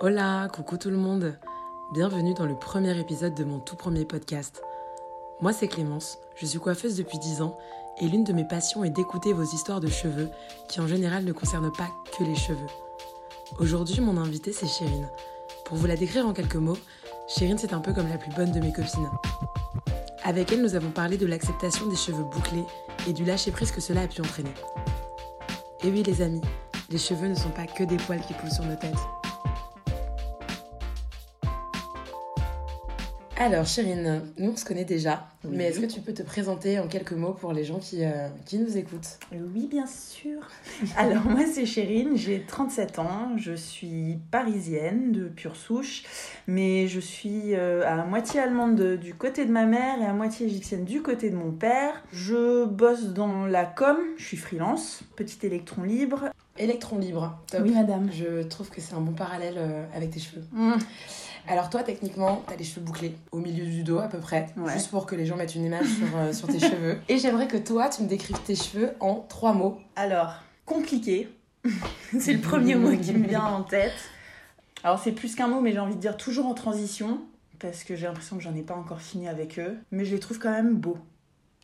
Hola, 0.00 0.46
coucou 0.52 0.76
tout 0.76 0.90
le 0.90 0.96
monde. 0.96 1.36
Bienvenue 1.92 2.32
dans 2.32 2.46
le 2.46 2.54
premier 2.54 2.96
épisode 3.00 3.34
de 3.34 3.42
mon 3.42 3.58
tout 3.58 3.74
premier 3.74 4.04
podcast. 4.04 4.62
Moi 5.40 5.52
c'est 5.52 5.66
Clémence, 5.66 6.18
je 6.36 6.46
suis 6.46 6.60
coiffeuse 6.60 6.96
depuis 6.96 7.18
10 7.18 7.42
ans 7.42 7.58
et 8.00 8.06
l'une 8.06 8.22
de 8.22 8.32
mes 8.32 8.46
passions 8.46 8.84
est 8.84 8.90
d'écouter 8.90 9.32
vos 9.32 9.42
histoires 9.42 9.80
de 9.80 9.88
cheveux 9.88 10.28
qui 10.68 10.80
en 10.80 10.86
général 10.86 11.24
ne 11.24 11.32
concernent 11.32 11.72
pas 11.72 11.88
que 12.16 12.22
les 12.22 12.36
cheveux. 12.36 12.68
Aujourd'hui 13.58 14.00
mon 14.00 14.18
invité 14.18 14.52
c'est 14.52 14.68
Chérine. 14.68 15.08
Pour 15.64 15.76
vous 15.76 15.88
la 15.88 15.96
décrire 15.96 16.28
en 16.28 16.32
quelques 16.32 16.54
mots, 16.54 16.78
Chérine 17.26 17.58
c'est 17.58 17.72
un 17.72 17.80
peu 17.80 17.92
comme 17.92 18.08
la 18.08 18.18
plus 18.18 18.32
bonne 18.36 18.52
de 18.52 18.60
mes 18.60 18.72
copines. 18.72 19.10
Avec 20.22 20.52
elle 20.52 20.62
nous 20.62 20.76
avons 20.76 20.92
parlé 20.92 21.16
de 21.16 21.26
l'acceptation 21.26 21.86
des 21.86 21.96
cheveux 21.96 22.22
bouclés 22.22 22.64
et 23.08 23.12
du 23.12 23.24
lâcher 23.24 23.50
prise 23.50 23.72
que 23.72 23.80
cela 23.80 24.02
a 24.02 24.06
pu 24.06 24.20
entraîner. 24.20 24.54
Et 25.82 25.90
oui 25.90 26.04
les 26.04 26.22
amis, 26.22 26.42
les 26.88 26.98
cheveux 26.98 27.26
ne 27.26 27.34
sont 27.34 27.50
pas 27.50 27.66
que 27.66 27.82
des 27.82 27.96
poils 27.96 28.24
qui 28.24 28.34
poussent 28.34 28.54
sur 28.54 28.64
nos 28.64 28.76
têtes. 28.76 28.94
Alors, 33.40 33.66
Chérine, 33.66 34.22
nous 34.36 34.50
on 34.50 34.56
se 34.56 34.64
connaît 34.64 34.84
déjà, 34.84 35.28
Oui. 35.44 35.52
mais 35.54 35.64
est-ce 35.66 35.78
que 35.78 35.86
tu 35.86 36.00
peux 36.00 36.12
te 36.12 36.24
présenter 36.24 36.80
en 36.80 36.88
quelques 36.88 37.12
mots 37.12 37.34
pour 37.34 37.52
les 37.52 37.62
gens 37.62 37.78
qui, 37.78 38.04
euh, 38.04 38.26
qui 38.46 38.58
nous 38.58 38.76
écoutent? 38.76 39.20
Oui, 39.54 39.68
bien 39.70 39.86
sûr. 39.86 40.40
Alors, 40.96 41.24
moi, 41.24 41.42
c'est 41.52 41.64
Chérine, 41.64 42.16
j'ai 42.16 42.42
37 42.44 42.98
ans, 42.98 43.36
je 43.36 43.52
suis 43.52 44.18
parisienne 44.32 45.12
de 45.12 45.28
pure 45.28 45.54
souche, 45.54 46.02
mais 46.48 46.88
je 46.88 46.98
suis 46.98 47.54
euh, 47.54 47.86
à 47.86 48.04
moitié 48.04 48.40
allemande 48.40 48.74
de- 48.74 48.96
du 48.96 49.14
côté 49.14 49.46
de 49.46 49.52
ma 49.52 49.66
mère 49.66 50.02
et 50.02 50.06
à 50.06 50.12
moitié 50.12 50.46
égyptienne 50.46 50.84
du 50.84 51.00
côté 51.00 51.30
de 51.30 51.36
mon 51.36 51.52
père. 51.52 52.02
Je 52.12 52.64
bosse 52.64 53.10
dans 53.14 53.46
la 53.46 53.66
com, 53.66 53.98
je 54.16 54.24
suis 54.24 54.36
freelance, 54.36 55.02
petit 55.14 55.46
électron 55.46 55.84
libre. 55.84 56.24
Électron 56.58 56.98
libre, 56.98 57.38
top. 57.52 57.60
Oui, 57.62 57.70
madame. 57.72 58.10
Je 58.12 58.42
trouve 58.42 58.68
que 58.68 58.80
c'est 58.80 58.94
un 58.94 59.00
bon 59.00 59.12
parallèle 59.12 59.54
euh, 59.58 59.84
avec 59.94 60.10
tes 60.10 60.18
cheveux. 60.18 60.42
Mmh. 60.50 60.72
Alors 61.48 61.70
toi, 61.70 61.82
techniquement, 61.82 62.42
t'as 62.46 62.56
les 62.56 62.64
cheveux 62.64 62.82
bouclés 62.84 63.14
au 63.32 63.38
milieu 63.38 63.64
du 63.64 63.82
dos 63.82 63.98
à 63.98 64.08
peu 64.08 64.18
près, 64.18 64.46
Ouais. 64.56 64.72
juste 64.74 64.90
pour 64.90 65.06
que 65.06 65.14
les 65.14 65.24
gens 65.26 65.36
mettent 65.36 65.54
une 65.54 65.64
image 65.64 65.86
sur, 65.86 66.16
euh, 66.16 66.32
sur 66.32 66.46
tes 66.48 66.60
cheveux. 66.60 66.98
Et 67.08 67.18
j'aimerais 67.18 67.48
que 67.48 67.56
toi, 67.56 67.88
tu 67.88 68.02
me 68.02 68.08
décrives 68.08 68.38
tes 68.42 68.54
cheveux 68.54 68.92
en 69.00 69.16
trois 69.28 69.54
mots. 69.54 69.78
Alors, 69.96 70.34
compliqué. 70.66 71.28
c'est 72.20 72.34
le 72.34 72.40
premier 72.40 72.74
mot 72.74 72.94
qui 72.96 73.12
me 73.12 73.26
vient 73.26 73.44
en 73.44 73.62
tête. 73.62 73.94
Alors, 74.84 75.00
c'est 75.02 75.12
plus 75.12 75.34
qu'un 75.34 75.48
mot, 75.48 75.60
mais 75.60 75.72
j'ai 75.72 75.78
envie 75.80 75.96
de 75.96 76.00
dire 76.00 76.16
toujours 76.16 76.46
en 76.46 76.54
transition, 76.54 77.20
parce 77.58 77.82
que 77.82 77.96
j'ai 77.96 78.06
l'impression 78.06 78.36
que 78.36 78.42
j'en 78.42 78.54
ai 78.54 78.62
pas 78.62 78.74
encore 78.76 79.00
fini 79.00 79.26
avec 79.28 79.58
eux. 79.58 79.76
Mais 79.90 80.04
je 80.04 80.14
les 80.14 80.20
trouve 80.20 80.38
quand 80.38 80.50
même 80.52 80.74
beaux. 80.76 80.98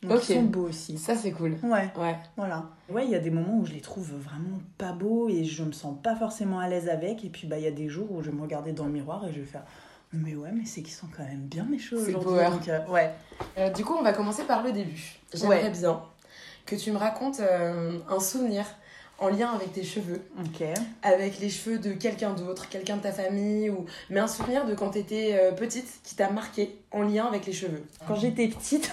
Donc. 0.09 0.29
Ils 0.29 0.35
sont 0.35 0.43
beaux 0.43 0.69
aussi. 0.69 0.99
Ça, 0.99 1.15
c'est 1.17 1.33
cool. 1.33 1.57
Ouais, 1.63 1.91
Ouais. 1.97 2.17
voilà. 2.37 2.65
Ouais, 2.89 3.05
il 3.05 3.11
y 3.11 3.15
a 3.15 3.19
des 3.21 3.31
moments 3.31 3.59
où 3.59 3.67
je 3.67 3.73
les 3.73 3.81
trouve 3.81 4.13
vraiment 4.13 4.59
pas 4.79 4.93
beaux 4.93 5.29
et 5.29 5.45
je 5.45 5.63
me 5.65 5.73
sens 5.73 5.97
pas 6.03 6.15
forcément 6.17 6.59
à 6.61 6.69
l'aise 6.69 6.89
avec. 6.89 7.25
Et 7.25 7.29
puis, 7.29 7.47
bah, 7.47 7.59
il 7.59 7.65
y 7.65 7.69
a 7.69 7.71
des 7.73 7.89
jours 7.89 8.11
où 8.13 8.23
je 8.23 8.31
vais 8.31 8.37
me 8.37 8.43
regarder 8.43 8.73
dans 8.73 8.85
le 8.85 8.93
miroir 8.93 9.27
et 9.27 9.33
je 9.33 9.41
vais 9.41 9.47
faire. 9.47 9.65
Mais 10.13 10.35
ouais, 10.37 10.51
mais 10.53 10.65
c'est 10.65 10.83
qu'ils 10.83 10.95
sont 10.95 11.09
quand 11.17 11.25
même 11.25 11.41
bien 11.47 11.65
mes 11.65 11.79
cheveux 11.79 12.05
C'est 12.05 12.15
aujourd'hui. 12.15 12.45
Donc, 12.51 12.69
euh, 12.69 12.87
ouais. 12.89 13.11
Euh, 13.59 13.71
du 13.71 13.85
coup, 13.85 13.95
on 13.99 14.03
va 14.03 14.13
commencer 14.13 14.45
par 14.45 14.63
le 14.63 14.71
début. 14.73 15.17
J'aimerais 15.33 15.65
Ouais. 15.65 15.71
bien 15.71 16.01
que 16.67 16.77
tu 16.77 16.93
me 16.93 16.97
racontes 16.99 17.41
euh, 17.41 17.99
un 18.09 18.21
souvenir 18.21 18.65
en 19.19 19.29
lien 19.29 19.51
avec 19.53 19.73
tes 19.73 19.85
cheveux. 19.85 20.23
Ok. 20.39 20.67
avec 21.03 21.39
les 21.41 21.51
cheveux 21.51 21.79
de 21.79 21.93
quelqu'un 21.93 22.35
d'autre, 22.35 22.69
quelqu'un 22.69 22.97
de 22.97 23.03
ta 23.03 23.13
famille, 23.13 23.71
ou 23.71 23.87
mais 24.11 24.21
un 24.21 24.27
souvenir 24.27 24.67
de 24.67 24.75
quand 24.75 24.91
t'étais 24.91 25.35
euh, 25.35 25.53
petite 25.53 26.01
qui 26.03 26.15
t'a 26.15 26.31
marqué 26.31 26.79
en 26.91 27.03
lien 27.03 27.27
avec 27.27 27.47
les 27.47 27.53
cheveux. 27.53 27.83
Quand 28.07 28.17
j'étais 28.17 28.49
petite, 28.49 28.93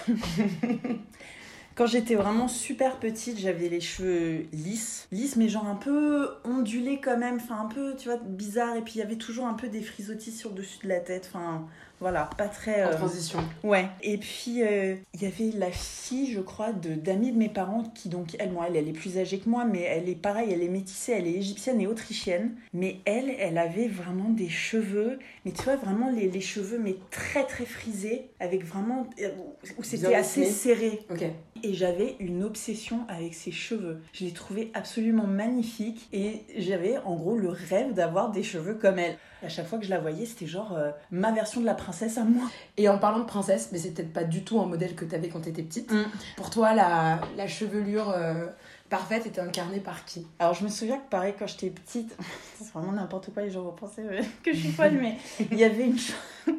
quand 1.74 1.86
j'étais 1.86 2.14
vraiment 2.14 2.48
super 2.48 2.98
petite, 2.98 3.38
j'avais 3.38 3.68
les 3.68 3.80
cheveux 3.80 4.46
lisses. 4.52 5.08
Lisses, 5.10 5.36
mais 5.36 5.48
genre 5.48 5.66
un 5.66 5.74
peu 5.74 6.30
ondulés 6.44 7.00
quand 7.00 7.16
même. 7.16 7.36
Enfin, 7.36 7.60
un 7.60 7.66
peu, 7.66 7.96
tu 7.96 8.08
vois, 8.08 8.18
bizarre. 8.18 8.76
Et 8.76 8.82
puis 8.82 8.94
il 8.96 8.98
y 8.98 9.02
avait 9.02 9.16
toujours 9.16 9.46
un 9.46 9.54
peu 9.54 9.68
des 9.68 9.82
frisottis 9.82 10.32
sur 10.32 10.50
le 10.50 10.56
dessus 10.56 10.78
de 10.84 10.88
la 10.88 11.00
tête. 11.00 11.30
Enfin, 11.32 11.66
voilà, 12.02 12.28
pas 12.36 12.48
très. 12.48 12.84
En 12.84 12.88
euh, 12.88 12.94
transition. 12.96 13.38
Ouais. 13.64 13.86
Et 14.02 14.18
puis, 14.18 14.62
euh, 14.62 14.96
il 15.14 15.22
y 15.22 15.26
avait 15.26 15.56
la 15.56 15.70
fille, 15.70 16.30
je 16.30 16.40
crois, 16.40 16.72
de 16.72 16.94
d'amis 16.94 17.32
de 17.32 17.38
mes 17.38 17.48
parents 17.48 17.84
qui, 17.94 18.10
donc, 18.10 18.36
elle, 18.38 18.50
bon, 18.50 18.62
elle, 18.62 18.76
elle 18.76 18.88
est 18.88 18.92
plus 18.92 19.16
âgée 19.16 19.38
que 19.38 19.48
moi, 19.48 19.64
mais 19.64 19.80
elle 19.80 20.08
est 20.08 20.14
pareille, 20.14 20.52
elle 20.52 20.62
est 20.62 20.68
métissée, 20.68 21.12
elle 21.12 21.26
est 21.26 21.32
égyptienne 21.32 21.80
et 21.80 21.86
autrichienne. 21.86 22.50
Mais 22.74 22.98
elle, 23.06 23.30
elle 23.38 23.56
avait 23.56 23.88
vraiment 23.88 24.28
des 24.28 24.50
cheveux, 24.50 25.18
mais 25.44 25.52
tu 25.52 25.62
vois, 25.62 25.76
vraiment 25.76 26.10
les, 26.10 26.28
les 26.28 26.40
cheveux, 26.40 26.78
mais 26.78 26.96
très, 27.10 27.44
très 27.46 27.64
frisés, 27.64 28.28
avec 28.40 28.64
vraiment. 28.64 29.06
euh, 29.22 29.30
où 29.78 29.82
c'était 29.82 30.14
assez 30.14 30.44
serré. 30.44 31.00
Ok. 31.10 31.24
Et 31.64 31.74
j'avais 31.74 32.16
une 32.18 32.42
obsession 32.42 33.06
avec 33.08 33.34
ses 33.34 33.52
cheveux. 33.52 34.00
Je 34.12 34.24
les 34.24 34.32
trouvais 34.32 34.70
absolument 34.74 35.28
magnifiques 35.28 36.08
et 36.12 36.42
j'avais 36.58 36.98
en 36.98 37.14
gros 37.14 37.36
le 37.36 37.50
rêve 37.50 37.94
d'avoir 37.94 38.32
des 38.32 38.42
cheveux 38.42 38.74
comme 38.74 38.98
elle. 38.98 39.16
À 39.44 39.48
chaque 39.48 39.66
fois 39.66 39.78
que 39.78 39.84
je 39.84 39.90
la 39.90 39.98
voyais, 40.00 40.26
c'était 40.26 40.46
genre 40.46 40.72
euh, 40.76 40.90
ma 41.12 41.30
version 41.32 41.60
de 41.60 41.66
la 41.66 41.74
princesse 41.74 41.91
à 42.00 42.24
moi. 42.24 42.44
Et 42.76 42.88
en 42.88 42.98
parlant 42.98 43.20
de 43.20 43.24
princesse, 43.24 43.68
mais 43.72 43.78
c'est 43.78 43.90
peut-être 43.90 44.12
pas 44.12 44.24
du 44.24 44.42
tout 44.42 44.60
un 44.60 44.66
modèle 44.66 44.94
que 44.94 45.04
t'avais 45.04 45.28
quand 45.28 45.40
t'étais 45.40 45.62
petite. 45.62 45.90
Mm. 45.92 46.04
Pour 46.36 46.50
toi, 46.50 46.72
la, 46.74 47.20
la 47.36 47.46
chevelure 47.46 48.10
euh, 48.10 48.46
parfaite 48.88 49.26
était 49.26 49.40
incarnée 49.40 49.80
par 49.80 50.04
qui? 50.04 50.26
Alors 50.38 50.54
je 50.54 50.64
me 50.64 50.68
souviens 50.68 50.98
que 50.98 51.08
pareil 51.08 51.34
quand 51.38 51.46
j'étais 51.46 51.70
petite, 51.70 52.16
c'est 52.58 52.72
vraiment 52.72 52.92
n'importe 52.92 53.32
quoi, 53.32 53.42
les 53.42 53.50
gens 53.50 53.62
vont 53.62 53.72
penser 53.72 54.02
euh, 54.02 54.22
que 54.42 54.52
je 54.52 54.58
suis 54.58 54.72
folle, 54.72 54.98
mais 55.00 55.16
il 55.50 55.58
y 55.58 55.64
avait 55.64 55.84
une 55.86 55.98
ch- 55.98 56.16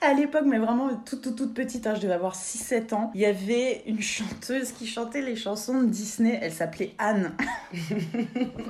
à 0.00 0.12
l'époque, 0.14 0.44
mais 0.46 0.58
vraiment 0.58 0.88
toute 1.04 1.22
toute 1.22 1.34
toute 1.36 1.54
petite, 1.54 1.86
hein, 1.88 1.94
je 1.96 2.00
devais 2.02 2.14
avoir 2.14 2.36
6-7 2.36 2.94
ans, 2.94 3.10
il 3.14 3.20
y 3.22 3.26
avait 3.26 3.82
une 3.86 4.00
chanteuse 4.00 4.70
qui 4.70 4.86
chantait 4.86 5.22
les 5.22 5.34
chansons 5.34 5.82
de 5.82 5.86
Disney, 5.88 6.38
elle 6.40 6.52
s'appelait 6.52 6.94
Anne. 6.98 7.32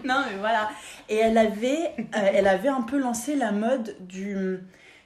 non 0.04 0.22
mais 0.26 0.38
voilà. 0.38 0.70
Et 1.10 1.16
elle 1.16 1.36
avait, 1.38 1.92
euh, 1.98 2.30
elle 2.32 2.46
avait 2.48 2.68
un 2.70 2.82
peu 2.82 2.98
lancé 2.98 3.36
la 3.36 3.52
mode 3.52 3.94
du... 4.00 4.58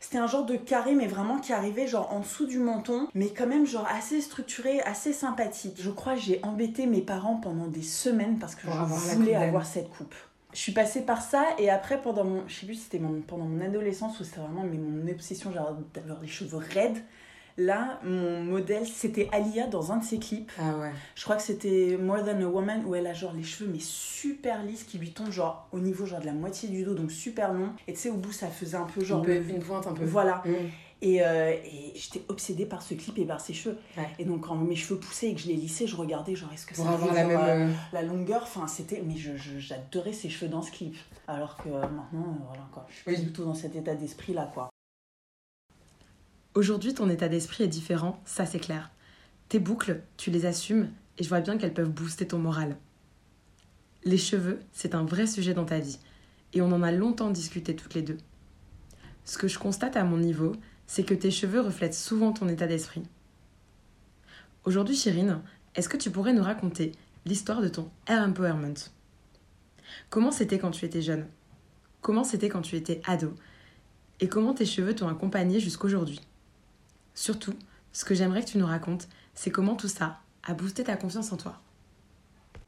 C'était 0.03 0.19
un 0.19 0.27
genre 0.27 0.47
de 0.47 0.57
carré, 0.57 0.95
mais 0.95 1.07
vraiment 1.07 1.39
qui 1.39 1.53
arrivait 1.53 1.87
genre 1.87 2.13
en 2.13 2.21
dessous 2.21 2.47
du 2.47 2.59
menton, 2.59 3.07
mais 3.15 3.29
quand 3.29 3.47
même 3.47 3.67
genre 3.67 3.87
assez 3.87 4.21
structuré, 4.23 4.81
assez 4.81 5.13
sympathique. 5.13 5.77
Je 5.79 5.91
crois 5.91 6.15
que 6.15 6.21
j'ai 6.21 6.41
embêté 6.43 6.87
mes 6.87 7.03
parents 7.03 7.37
pendant 7.37 7.67
des 7.67 7.83
semaines 7.83 8.39
parce 8.39 8.55
que 8.55 8.63
Pour 8.63 8.73
je 8.73 8.79
avoir 8.79 8.99
voulais 8.99 9.35
avoir 9.35 9.67
cette 9.67 9.91
coupe. 9.91 10.15
Je 10.53 10.59
suis 10.59 10.73
passée 10.73 11.03
par 11.03 11.23
ça 11.23 11.45
et 11.59 11.71
après 11.71 12.01
pendant 12.03 12.25
mon, 12.25 12.43
je 12.49 12.55
sais 12.61 12.67
plus 12.67 12.75
c'était 12.75 12.99
mon- 12.99 13.21
pendant 13.21 13.45
mon 13.45 13.61
adolescence 13.65 14.19
ou 14.19 14.25
c'était 14.25 14.41
vraiment 14.41 14.65
mais 14.65 14.79
mon 14.79 15.07
obsession 15.09 15.53
genre 15.53 15.77
d'avoir 15.95 16.21
les 16.21 16.27
cheveux 16.29 16.57
raides. 16.59 16.99
Là, 17.65 18.01
mon 18.05 18.43
modèle 18.43 18.87
c'était 18.87 19.29
Alia 19.33 19.67
dans 19.67 19.93
un 19.93 19.99
de 19.99 20.05
ses 20.05 20.19
clips. 20.19 20.51
Ah 20.59 20.79
ouais. 20.79 20.91
Je 21.15 21.23
crois 21.25 21.37
que 21.37 21.43
c'était 21.43 21.99
More 22.01 22.25
Than 22.25 22.41
a 22.41 22.47
Woman 22.47 22.83
où 22.87 22.95
elle 22.95 23.07
a 23.07 23.13
genre 23.13 23.33
les 23.35 23.43
cheveux 23.43 23.69
mais 23.71 23.81
super 23.81 24.63
lisses 24.63 24.85
qui 24.85 24.97
lui 24.99 25.11
tombent 25.11 25.31
genre 25.31 25.69
au 25.73 25.79
niveau 25.79 26.07
genre 26.07 26.21
de 26.21 26.27
la 26.27 26.33
moitié 26.33 26.69
du 26.71 26.85
dos 26.85 26.95
donc 26.95 27.11
super 27.13 27.53
long 27.53 27.71
et 27.87 27.93
tu 27.93 27.99
sais 28.01 28.09
au 28.09 28.17
bout 28.17 28.33
ça 28.33 28.47
faisait 28.49 28.77
un 28.79 28.85
peu 28.87 29.05
genre 29.05 29.19
Une, 29.21 29.27
peu- 29.27 29.35
le- 29.35 29.51
une 29.51 29.59
pointe 29.61 29.87
un 29.87 29.93
peu. 29.93 30.05
voilà 30.07 30.43
Mm. 30.47 30.53
et, 31.03 31.23
euh, 31.23 31.51
et 31.51 31.93
j'étais 31.97 32.23
obsédée 32.29 32.65
par 32.67 32.81
ce 32.83 32.95
clip 32.95 33.19
et 33.19 33.25
par 33.27 33.41
ses 33.41 33.53
cheveux 33.53 33.77
Ouais. 33.99 34.09
et 34.19 34.25
donc 34.25 34.47
quand 34.47 34.55
mes 34.57 34.75
cheveux 34.77 34.99
poussaient 34.99 35.29
et 35.31 35.35
que 35.35 35.41
je 35.41 35.49
les 35.49 35.55
lissais 35.57 35.87
je 35.87 35.97
regardais 35.97 36.35
genre 36.35 36.51
est-ce 36.55 36.65
que 36.67 36.75
ça 36.75 36.89
avoir 36.89 37.13
la 37.13 37.25
même. 37.25 37.39
euh, 37.39 37.69
la 37.93 38.03
longueur? 38.03 38.43
Enfin 38.45 38.67
c'était 38.69 39.03
mais 39.07 39.17
je, 39.17 39.37
je- 39.37 39.59
j'adorais 39.59 40.13
ses 40.15 40.31
cheveux 40.31 40.51
dans 40.51 40.63
ce 40.63 40.71
clip 40.73 40.97
alors 41.29 41.57
que 41.59 41.69
euh, 41.69 41.81
maintenant 41.83 42.31
euh, 42.41 42.45
voilà 42.47 42.67
quoi 42.73 42.87
je 42.89 42.95
suis 42.95 43.05
Oui. 43.07 43.15
pas 43.17 43.21
du 43.21 43.33
tout 43.33 43.45
dans 43.45 43.55
cet 43.55 43.77
état 43.77 43.95
d'esprit 43.95 44.33
là 44.33 44.51
quoi 44.55 44.71
Aujourd'hui, 46.55 46.95
ton 46.95 47.09
état 47.09 47.29
d'esprit 47.29 47.63
est 47.63 47.69
différent, 47.69 48.21
ça 48.25 48.45
c'est 48.45 48.59
clair. 48.59 48.91
Tes 49.49 49.61
boucles, 49.61 50.03
tu 50.17 50.33
les 50.33 50.47
assumes 50.47 50.91
et 51.17 51.23
je 51.23 51.29
vois 51.29 51.41
bien 51.41 51.57
qu'elles 51.57 51.75
peuvent 51.75 51.93
booster 51.93 52.27
ton 52.27 52.39
moral. 52.39 52.77
Les 54.03 54.19
cheveux, 54.19 54.61
c'est 54.73 54.97
un 54.97 55.05
vrai 55.05 55.29
sujet 55.29 55.55
dans 55.55 55.65
ta 55.65 55.79
vie 55.79 56.01
et 56.53 56.61
on 56.61 56.73
en 56.73 56.83
a 56.83 56.91
longtemps 56.91 57.31
discuté 57.31 57.77
toutes 57.77 57.95
les 57.95 58.03
deux. 58.03 58.19
Ce 59.25 59.39
que 59.39 59.47
je 59.47 59.61
constate 59.61 59.97
à 59.97 60.03
mon 60.03 60.17
niveau, 60.17 60.57
c'est 60.89 61.05
que 61.05 61.15
tes 61.15 61.31
cheveux 61.31 61.61
reflètent 61.61 61.95
souvent 61.95 62.33
ton 62.33 62.49
état 62.49 62.67
d'esprit. 62.67 63.05
Aujourd'hui, 64.65 64.97
Chérine, 64.97 65.43
est-ce 65.77 65.89
que 65.89 65.97
tu 65.97 66.11
pourrais 66.11 66.33
nous 66.33 66.43
raconter 66.43 66.91
l'histoire 67.27 67.63
de 67.63 67.69
ton 67.69 67.89
hair 68.09 68.27
empowerment? 68.27 68.75
Comment 70.09 70.33
c'était 70.33 70.59
quand 70.59 70.73
tu 70.73 70.85
étais 70.85 71.03
jeune? 71.03 71.29
Comment 72.01 72.25
c'était 72.25 72.49
quand 72.49 72.63
tu 72.63 72.75
étais 72.75 73.01
ado? 73.07 73.37
Et 74.19 74.29
comment 74.29 74.53
tes 74.53 74.67
cheveux 74.67 74.97
t'ont 74.97 75.09
accompagné 75.09 75.61
jusqu'aujourd'hui? 75.61 76.21
Surtout, 77.15 77.55
ce 77.93 78.05
que 78.05 78.15
j'aimerais 78.15 78.45
que 78.45 78.51
tu 78.51 78.59
nous 78.59 78.67
racontes, 78.67 79.09
c'est 79.35 79.51
comment 79.51 79.77
tout 79.77 79.89
ça 79.89 80.21
a 80.43 80.55
boosté 80.55 80.85
ta 80.85 80.97
confiance 80.97 81.33
en 81.33 81.37
toi. 81.37 81.61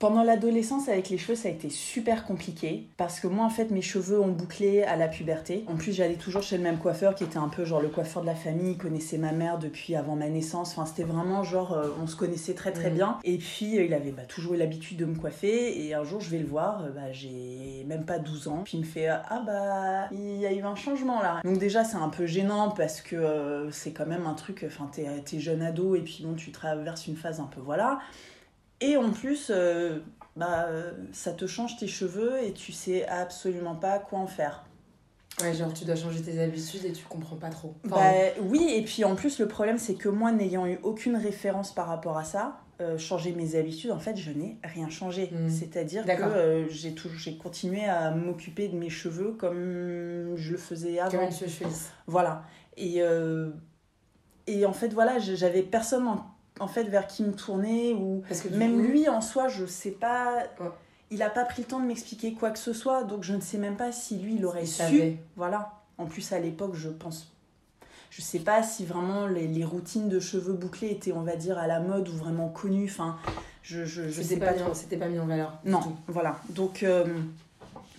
Pendant 0.03 0.25
l'adolescence, 0.25 0.89
avec 0.89 1.11
les 1.11 1.17
cheveux, 1.17 1.37
ça 1.37 1.47
a 1.47 1.53
été 1.53 1.71
super 1.71 2.25
compliqué. 2.25 2.89
Parce 2.97 3.21
que 3.21 3.29
moi, 3.29 3.45
en 3.45 3.51
fait, 3.51 3.71
mes 3.71 3.83
cheveux 3.83 4.19
ont 4.21 4.33
bouclé 4.33 4.83
à 4.83 4.97
la 4.97 5.07
puberté. 5.07 5.63
En 5.69 5.77
plus, 5.77 5.93
j'allais 5.93 6.17
toujours 6.17 6.43
chez 6.43 6.57
le 6.57 6.65
même 6.65 6.79
coiffeur 6.79 7.15
qui 7.15 7.23
était 7.23 7.37
un 7.39 7.47
peu 7.49 7.65
genre 7.65 7.81
le 7.81 7.87
coiffeur 7.87 8.23
de 8.23 8.27
la 8.27 8.35
famille. 8.35 8.73
Il 8.73 8.79
connaissait 8.79 9.17
ma 9.17 9.31
mère 9.31 9.59
depuis 9.61 9.95
avant 9.95 10.17
ma 10.17 10.29
naissance. 10.29 10.73
Enfin, 10.73 10.87
c'était 10.87 11.05
vraiment 11.05 11.45
genre, 11.45 11.73
euh, 11.75 11.91
on 12.03 12.09
se 12.09 12.17
connaissait 12.17 12.55
très 12.55 12.73
très 12.73 12.89
Mhm. 12.91 12.97
bien. 12.97 13.19
Et 13.23 13.39
puis, 13.39 13.79
euh, 13.79 13.85
il 13.85 13.95
avait 13.95 14.11
bah, 14.11 14.25
toujours 14.27 14.55
eu 14.55 14.57
l'habitude 14.57 14.97
de 14.97 15.05
me 15.05 15.15
coiffer. 15.15 15.87
Et 15.87 15.95
un 15.95 16.03
jour, 16.03 16.21
je 16.21 16.31
vais 16.31 16.39
le 16.41 16.49
voir, 16.49 16.83
euh, 16.83 16.91
bah, 16.91 17.13
j'ai 17.13 17.85
même 17.87 18.05
pas 18.05 18.19
12 18.19 18.49
ans. 18.49 18.63
Puis 18.65 18.79
il 18.79 18.81
me 18.81 18.85
fait 18.87 19.07
Ah 19.07 19.41
bah, 19.47 20.09
il 20.11 20.39
y 20.41 20.47
a 20.47 20.53
eu 20.53 20.63
un 20.63 20.75
changement 20.75 21.23
là. 21.23 21.39
Donc, 21.45 21.59
déjà, 21.59 21.85
c'est 21.85 21.95
un 21.99 22.09
peu 22.09 22.27
gênant 22.27 22.71
parce 22.71 23.03
que 23.03 23.69
c'est 23.71 23.93
quand 23.93 24.07
même 24.07 24.27
un 24.27 24.35
truc. 24.35 24.65
Enfin, 24.67 24.91
t'es 24.93 25.07
t'es 25.25 25.39
jeune 25.39 25.63
ado 25.63 25.95
et 25.95 26.01
puis 26.01 26.25
bon, 26.25 26.35
tu 26.35 26.51
traverses 26.51 27.07
une 27.07 27.15
phase 27.15 27.39
un 27.39 27.45
peu 27.47 27.61
voilà. 27.61 28.01
Et 28.83 28.97
en 28.97 29.11
plus, 29.11 29.51
euh, 29.51 30.01
bah, 30.37 30.67
euh, 30.69 30.93
ça 31.13 31.33
te 31.33 31.47
change 31.47 31.77
tes 31.77 31.87
cheveux 31.87 32.43
et 32.43 32.53
tu 32.53 32.73
sais 32.73 33.07
absolument 33.07 33.77
pas 33.77 33.99
quoi 33.99 34.19
en 34.19 34.27
faire. 34.27 34.65
Ouais, 35.41 35.55
genre 35.55 35.73
tu 35.73 35.85
dois 35.85 35.97
changer 35.97 36.21
tes 36.21 36.41
habitudes 36.43 36.85
et 36.85 36.93
tu 36.93 37.05
comprends 37.07 37.37
pas 37.37 37.49
trop. 37.49 37.75
bah, 37.85 38.13
oui, 38.43 38.71
et 38.75 38.83
puis 38.83 39.05
en 39.05 39.15
plus, 39.15 39.39
le 39.39 39.49
problème, 39.49 39.79
c'est 39.79 39.95
que 39.95 40.09
moi, 40.09 40.31
n'ayant 40.31 40.67
eu 40.67 40.79
aucune 40.83 41.17
référence 41.17 41.75
par 41.75 41.87
rapport 41.87 42.19
à 42.19 42.25
ça, 42.25 42.61
euh, 42.81 42.99
changer 42.99 43.33
mes 43.33 43.55
habitudes, 43.55 43.93
en 43.93 43.99
fait, 43.99 44.17
je 44.17 44.31
n'ai 44.31 44.59
rien 44.65 44.89
changé. 44.89 45.31
Mm. 45.31 45.49
C'est-à-dire 45.49 46.05
que 46.05 46.11
euh, 46.11 46.69
j'ai 46.69 46.95
toujours 46.95 47.19
j'ai 47.19 47.37
continué 47.37 47.85
à 47.85 48.11
m'occuper 48.11 48.69
de 48.69 48.77
mes 48.77 48.91
cheveux 48.91 49.33
comme 49.33 50.35
je 50.37 50.53
le 50.53 50.59
faisais 50.59 50.99
avant. 50.99 51.11
Comme 51.11 51.29
une. 51.61 51.69
Voilà. 52.07 52.45
Et, 52.77 52.97
euh, 52.99 53.51
et 54.47 54.67
en 54.67 54.73
fait, 54.73 54.89
voilà, 54.89 55.19
j'avais 55.19 55.63
personne 55.63 56.09
en, 56.09 56.32
en 56.61 56.69
fait 56.69 56.85
vers 56.85 57.07
qui 57.07 57.23
me 57.23 57.33
tourner 57.33 57.95
ou 57.95 58.23
Parce 58.29 58.43
que 58.43 58.49
même 58.49 58.77
coup- 58.77 58.83
lui 58.89 59.09
en 59.09 59.21
soi, 59.21 59.49
je 59.49 59.67
sais 59.67 59.91
pas. 59.91 60.39
Ouais. 60.61 60.67
Il 61.11 61.23
a 61.23 61.29
pas 61.31 61.45
pris 61.45 61.63
le 61.63 61.69
temps 61.69 61.81
de 61.81 61.85
m'expliquer 61.87 62.33
quoi 62.33 62.51
que 62.51 62.59
ce 62.59 62.73
soit, 62.73 63.05
donc 63.05 63.23
je 63.23 63.35
ne 63.35 63.41
sais 63.41 63.59
même 63.59 63.77
pas 63.77 63.93
si 63.93 64.17
lui 64.19 64.37
il 64.37 64.47
aurait 64.47 64.63
Il 64.63 64.69
su. 64.69 64.75
savait. 64.75 65.17
Voilà. 65.37 65.73
En 65.99 66.07
plus, 66.07 66.33
à 66.33 66.39
l'époque, 66.39 66.75
je 66.75 66.89
pense. 66.89 67.31
Je 68.11 68.21
sais 68.23 68.39
pas 68.41 68.63
si 68.63 68.85
vraiment 68.85 69.27
les, 69.27 69.47
les 69.47 69.65
routines 69.65 70.09
de 70.09 70.21
cheveux 70.21 70.53
bouclés 70.55 70.91
étaient, 70.91 71.13
on 71.13 71.23
va 71.23 71.37
dire, 71.37 71.59
à 71.59 71.67
la 71.67 71.81
mode 71.81 72.09
ou 72.09 72.13
vraiment 72.13 72.49
connues. 72.49 72.89
Enfin, 72.91 73.19
je, 73.63 73.85
je, 73.85 74.09
je 74.09 74.23
sais 74.23 74.37
pas. 74.39 74.53
c'était 74.75 74.97
pas 74.97 75.09
mis 75.09 75.19
en 75.19 75.27
valeur. 75.27 75.59
Non, 75.65 75.81
tout. 75.81 75.97
voilà. 76.09 76.39
Donc, 76.51 76.83
euh, 76.83 77.05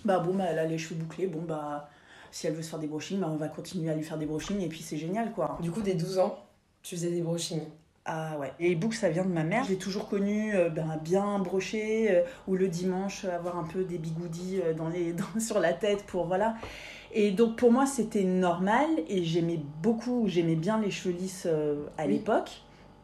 bah 0.06 0.20
bon, 0.20 0.34
bah, 0.36 0.46
elle 0.50 0.60
a 0.60 0.66
les 0.66 0.78
cheveux 0.78 0.96
bouclés. 0.96 1.28
Bon, 1.28 1.42
bah, 1.42 1.90
si 2.32 2.48
elle 2.48 2.54
veut 2.54 2.62
se 2.64 2.70
faire 2.70 2.80
des 2.80 2.88
brushings, 2.88 3.20
bah, 3.20 3.30
on 3.32 3.38
va 3.38 3.48
continuer 3.48 3.90
à 3.92 3.96
lui 3.96 4.04
faire 4.04 4.18
des 4.18 4.26
brushings 4.26 4.60
et 4.62 4.68
puis 4.70 4.82
c'est 4.82 4.98
génial, 4.98 5.32
quoi. 5.34 5.58
Du 5.62 5.72
coup, 5.72 5.82
dès 5.82 5.94
12 5.96 6.20
ans, 6.20 6.38
tu 6.82 6.96
faisais 6.96 7.12
des 7.12 7.22
brushings. 7.22 7.64
Ah 8.06 8.38
ouais. 8.38 8.52
Et 8.60 8.70
les 8.70 8.76
boucles, 8.76 8.98
ça 8.98 9.10
vient 9.10 9.24
de 9.24 9.30
ma 9.32 9.44
mère. 9.44 9.64
J'ai 9.64 9.78
toujours 9.78 10.10
connu 10.10 10.54
euh, 10.56 10.70
ben, 10.70 11.00
bien 11.02 11.40
broché 11.40 12.08
euh, 12.12 12.24
ou 12.48 12.56
le 12.56 12.68
dimanche 12.68 13.24
avoir 13.26 13.58
un 13.58 13.64
peu 13.64 13.84
des 13.86 13.98
bigoudis 13.98 14.60
euh, 14.62 14.74
dans 14.74 14.90
les, 14.90 15.14
dans- 15.36 15.40
sur 15.40 15.60
la 15.60 15.72
tête 15.74 16.04
pour 16.06 16.26
voilà. 16.26 16.56
Et 17.14 17.32
donc 17.32 17.56
pour 17.56 17.72
moi, 17.72 17.86
c'était 17.86 18.24
normal 18.24 18.88
et 19.08 19.24
j'aimais 19.24 19.60
beaucoup, 19.82 20.26
j'aimais 20.28 20.56
bien 20.56 20.80
les 20.82 20.92
cheveux 20.92 21.16
lisses 21.16 21.48
à 21.98 22.06
Oui. 22.06 22.14
l'époque. 22.14 22.64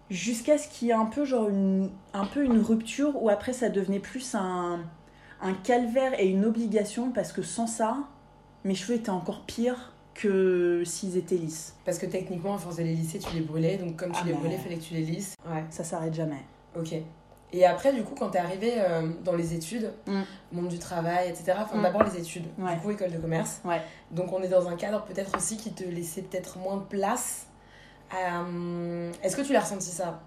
Jusqu'à 0.10 0.58
ce 0.58 0.68
qu'il 0.68 0.88
y 0.88 0.92
ait 0.92 0.96
un 0.96 1.06
peu 1.06 1.24
genre 1.26 1.50
une, 1.50 1.92
un 2.14 2.26
peu 2.26 2.44
une 2.44 2.60
rupture 2.60 3.22
où 3.22 3.30
après 3.30 3.54
ça 3.54 3.70
devenait 3.70 4.00
plus 4.00 4.34
un, 4.36 4.80
un 5.42 5.54
calvaire 5.54 6.20
et 6.20 6.28
une 6.28 6.46
obligation 6.46 7.12
parce 7.12 7.32
que 7.32 7.44
sans 7.44 7.68
ça, 7.68 7.98
mes 8.66 8.74
cheveux 8.76 8.96
étaient 8.98 9.12
encore 9.12 9.42
pires 9.46 9.94
que 10.14 10.84
s'ils 10.86 11.16
étaient 11.18 11.36
lisses. 11.38 11.76
Parce 11.86 11.98
que 11.98 12.06
techniquement, 12.06 12.56
à 12.56 12.58
force 12.58 12.76
de 12.78 12.84
les 12.84 12.94
lisser, 12.94 13.20
tu 13.20 13.34
les 13.34 13.42
brûlais. 13.42 13.78
Donc, 13.78 13.96
comme 13.96 14.12
tu 14.12 14.20
Ah, 14.22 14.26
les 14.28 14.34
brûlais, 14.34 14.58
fallait 14.58 14.76
que 14.78 14.84
tu 14.84 14.94
les 14.94 15.02
lisses. 15.04 15.34
Ouais, 15.50 15.64
Ça 15.70 15.84
s'arrête 15.84 16.14
jamais. 16.14 16.44
ok. 16.78 16.94
Et 17.52 17.66
après, 17.66 17.92
du 17.94 18.04
coup, 18.04 18.14
quand 18.14 18.30
t'es 18.30 18.38
arrivé 18.38 18.74
euh, 18.78 19.10
dans 19.24 19.36
les 19.36 19.56
études, 19.56 19.92
Mm. 20.06 20.22
monde 20.52 20.68
du 20.68 20.78
travail, 20.78 21.30
etc., 21.30 21.54
enfin, 21.62 21.78
Mm. 21.80 21.82
d'abord 21.82 22.04
les 22.04 22.16
études, 22.20 22.46
Ouais. 22.60 22.76
du 22.76 22.80
coup, 22.82 22.92
école 22.92 23.10
de 23.12 23.18
commerce. 23.18 23.60
Ouais. 23.66 23.82
Donc, 24.12 24.32
on 24.34 24.44
est 24.44 24.48
dans 24.50 24.68
un 24.68 24.76
cadre 24.76 25.04
peut-être 25.06 25.36
aussi 25.36 25.58
qui 25.58 25.72
te 25.72 25.84
laissait 25.84 26.22
peut-être 26.22 26.60
moins 26.60 26.78
de 26.78 26.84
place. 26.84 27.48
Euh, 28.14 29.12
est-ce 29.24 29.36
que 29.36 29.42
tu 29.42 29.54
l'as 29.54 29.62
ressenti 29.62 29.90
ça? 29.90 30.22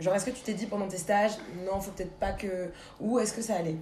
Genre, 0.00 0.14
est-ce 0.14 0.24
que 0.26 0.30
tu 0.30 0.40
t'es 0.42 0.54
dit 0.54 0.66
pendant 0.66 0.88
tes 0.88 0.96
stages, 0.96 1.32
non, 1.66 1.78
faut 1.80 1.90
peut-être 1.92 2.12
pas 2.18 2.32
que. 2.32 2.70
Ou 3.00 3.18
est-ce 3.18 3.34
que 3.34 3.42
ça 3.42 3.56
allait? 3.56 3.76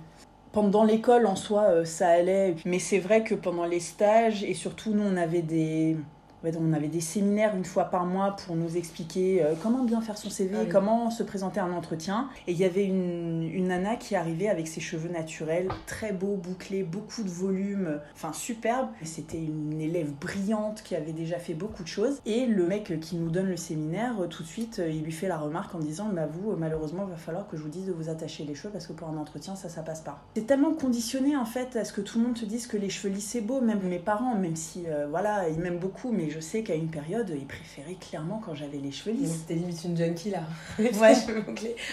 Pendant 0.52 0.84
l'école 0.84 1.26
en 1.26 1.36
soi, 1.36 1.62
euh, 1.70 1.84
ça 1.84 2.08
allait. 2.08 2.56
Mais 2.64 2.78
c'est 2.78 2.98
vrai 2.98 3.22
que 3.24 3.34
pendant 3.34 3.66
les 3.66 3.80
stages, 3.80 4.42
et 4.44 4.54
surtout 4.54 4.92
nous, 4.94 5.04
on 5.04 5.16
avait 5.16 5.42
des, 5.42 5.96
on 6.44 6.72
avait 6.72 6.88
des 6.88 7.00
séminaires 7.00 7.56
une 7.56 7.64
fois 7.64 7.84
par 7.84 8.04
mois 8.06 8.36
pour 8.44 8.56
nous 8.56 8.76
expliquer 8.76 9.42
euh, 9.42 9.54
comment 9.62 9.84
bien 9.84 10.00
faire 10.00 10.16
son 10.18 10.30
CV, 10.30 10.54
Ah 10.56 10.62
oui. 10.64 10.68
comment 10.70 11.10
se 11.10 11.22
présenter 11.22 11.60
à 11.60 11.64
un 11.64 11.72
entretien. 11.72 12.28
Et 12.46 12.52
il 12.52 12.58
y 12.58 12.64
avait 12.64 12.84
une, 12.84 13.48
une 13.52 13.68
nana 13.68 13.96
qui 13.96 14.16
arrivait 14.16 14.48
avec 14.48 14.68
ses 14.68 14.80
cheveux 14.80 15.10
naturels, 15.10 15.68
très 15.86 16.12
beaux, 16.12 16.36
bouclés, 16.36 16.82
beaucoup 16.82 17.22
de 17.22 17.28
volume, 17.28 18.00
enfin 18.14 18.32
superbe. 18.32 18.88
C'était 19.02 19.42
une 19.42 19.80
élève 19.80 20.12
brillante 20.12 20.82
qui 20.82 20.94
avait 20.96 21.12
déjà 21.12 21.38
fait 21.38 21.54
beaucoup 21.54 21.82
de 21.82 21.88
choses. 21.88 22.20
Et 22.26 22.46
le 22.46 22.66
mec 22.66 23.00
qui 23.00 23.16
nous 23.16 23.30
donne 23.30 23.48
le 23.48 23.56
séminaire, 23.56 24.20
euh, 24.20 24.26
tout 24.26 24.42
de 24.42 24.48
suite, 24.48 24.78
euh, 24.78 24.88
il 24.90 25.02
lui 25.02 25.12
fait 25.12 25.28
la 25.28 25.38
remarque 25.38 25.74
en 25.74 25.78
disant 25.78 26.08
Bah, 26.12 26.26
vous, 26.30 26.56
malheureusement, 26.56 27.04
il 27.06 27.10
va 27.10 27.16
falloir 27.16 27.46
que 27.48 27.56
je 27.56 27.62
vous 27.62 27.68
dise 27.68 27.86
de 27.86 27.92
vous 27.92 28.08
attacher 28.08 28.44
les 28.44 28.54
cheveux 28.54 28.70
parce 28.72 28.86
que 28.86 28.92
pour 28.92 29.08
un 29.08 29.16
entretien, 29.16 29.56
ça, 29.56 29.68
ça 29.68 29.82
passe 29.82 30.00
pas. 30.00 30.22
C'est 30.34 30.46
tellement 30.46 30.72
conditionné 30.72 31.36
en 31.36 31.44
fait 31.44 31.76
à 31.76 31.84
ce 31.84 31.92
que 31.92 32.00
tout 32.00 32.18
le 32.18 32.24
monde 32.24 32.34
te 32.34 32.44
dise 32.44 32.66
que 32.66 32.76
les 32.76 32.88
cheveux 32.90 33.12
lisses 33.12 33.26
c'est 33.30 33.40
beau, 33.40 33.60
même 33.60 33.80
mes 33.82 33.98
parents, 33.98 34.34
même 34.34 34.56
si 34.56 34.84
euh, 34.88 35.06
voilà, 35.10 35.48
ils 35.48 35.58
m'aiment 35.58 35.78
beaucoup, 35.78 36.10
mais 36.10 36.29
je 36.30 36.40
sais 36.40 36.62
qu'à 36.62 36.74
une 36.74 36.88
période, 36.88 37.30
ils 37.36 37.46
préféraient 37.46 37.96
clairement 37.96 38.40
quand 38.44 38.54
j'avais 38.54 38.78
les 38.78 38.92
cheveux 38.92 39.14
lisses. 39.14 39.40
C'était 39.40 39.54
limite 39.54 39.82
une 39.84 39.96
junkie 39.96 40.30
là. 40.30 40.42
Ouais. 40.78 41.14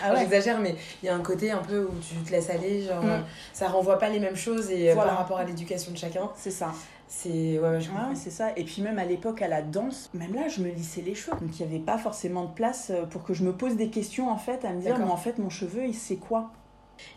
Ah 0.04 0.14
ouais. 0.14 0.20
J'exagère, 0.20 0.60
mais 0.60 0.76
il 1.04 1.06
y 1.08 1.10
a 1.10 1.16
un 1.16 1.22
côté 1.22 1.52
un 1.52 1.58
peu 1.64 1.86
où 1.86 1.92
tu 2.02 2.16
te 2.24 2.32
laisses 2.32 2.50
aller, 2.50 2.82
genre 2.84 3.04
Mm. 3.04 3.10
euh, 3.10 3.20
ça 3.54 3.68
renvoie 3.68 4.00
pas 4.00 4.10
les 4.10 4.20
mêmes 4.20 4.36
choses 4.36 4.70
et 4.72 4.90
euh, 4.92 4.94
Voilà. 4.94 5.10
par 5.10 5.18
rapport 5.20 5.38
à 5.38 5.44
l'éducation 5.44 5.92
de 5.92 5.98
chacun, 5.98 6.30
C'est 6.36 6.52
ça. 6.52 6.72
c'est. 7.08 7.60
Ouais, 7.60 7.80
je 7.82 7.90
ouais, 7.90 8.16
c'est 8.16 8.30
ça. 8.32 8.52
Et 8.56 8.64
puis 8.64 8.82
même 8.82 9.00
à 9.00 9.06
l'époque, 9.06 9.42
à 9.42 9.48
la 9.48 9.62
danse, 9.62 10.10
même 10.14 10.34
là, 10.34 10.48
je 10.48 10.62
me 10.62 10.70
lissais 10.70 11.02
les 11.02 11.16
cheveux. 11.16 11.36
Donc 11.40 11.60
il 11.60 11.66
n'y 11.66 11.74
avait 11.76 11.84
pas 11.84 11.98
forcément 11.98 12.46
de 12.46 12.54
place 12.54 12.92
euh, 12.92 13.06
pour 13.06 13.24
que 13.24 13.34
je 13.34 13.44
me 13.44 13.54
pose 13.54 13.76
des 13.76 13.90
questions 13.90 14.30
en 14.30 14.38
fait, 14.38 14.64
à 14.66 14.72
me 14.74 14.82
dire, 14.82 14.98
mais 14.98 15.06
en 15.06 15.18
fait, 15.18 15.38
mon 15.38 15.50
cheveu, 15.50 15.86
il 15.86 15.96
sait 15.96 16.18
quoi? 16.18 16.52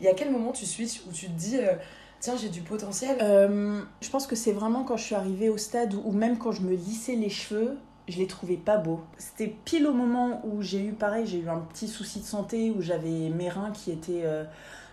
Il 0.01 0.05
y 0.07 0.09
a 0.11 0.15
quel 0.15 0.31
moment 0.31 0.53
tu 0.53 0.67
switches 0.67 1.01
où 1.09 1.13
tu 1.13 1.27
te 1.27 1.31
dis, 1.33 1.57
euh, 1.59 1.73
tiens, 2.21 2.37
j'ai 2.37 2.49
du 2.49 2.61
potentiel 2.61 3.17
Euh, 3.21 3.81
Je 4.01 4.11
pense 4.11 4.27
que 4.27 4.37
c'est 4.37 4.53
vraiment 4.53 4.85
quand 4.85 4.97
je 4.97 5.05
suis 5.05 5.15
arrivée 5.15 5.49
au 5.49 5.57
stade 5.57 5.95
où, 5.95 6.13
même 6.13 6.39
quand 6.39 6.53
je 6.53 6.63
me 6.63 6.75
lissais 6.75 7.17
les 7.17 7.31
cheveux, 7.31 7.77
je 8.09 8.19
les 8.19 8.27
trouvais 8.27 8.57
pas 8.57 8.77
beaux. 8.77 9.01
C'était 9.19 9.49
pile 9.65 9.87
au 9.87 9.93
moment 9.93 10.43
où 10.45 10.63
j'ai 10.63 10.85
eu 10.85 10.93
pareil, 10.93 11.27
j'ai 11.27 11.39
eu 11.39 11.49
un 11.49 11.59
petit 11.59 11.89
souci 11.89 12.21
de 12.21 12.25
santé 12.25 12.71
où 12.71 12.81
j'avais 12.81 13.29
mes 13.31 13.49
reins 13.49 13.71
qui 13.73 13.91
étaient 13.91 14.23
euh, 14.25 14.45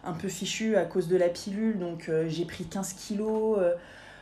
un 0.03 0.13
peu 0.13 0.27
fichus 0.27 0.75
à 0.75 0.85
cause 0.85 1.07
de 1.07 1.17
la 1.17 1.29
pilule, 1.29 1.79
donc 1.79 2.09
euh, 2.09 2.27
j'ai 2.27 2.45
pris 2.45 2.65
15 2.65 2.93
kilos. 2.93 3.59